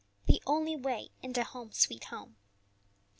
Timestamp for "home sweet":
1.43-2.05